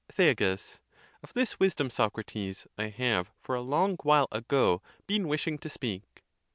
Thea, 0.11 0.31
Of 1.21 1.33
this 1.35 1.59
wisdom, 1.59 1.91
Socrates, 1.91 2.65
I 2.75 2.87
have 2.89 3.29
for 3.37 3.53
a 3.53 3.61
long 3.61 3.97
while 4.01 4.27
ago 4.31 4.81
been 5.05 5.27
wishing 5.27 5.59
to 5.59 5.69
speak. 5.69 6.23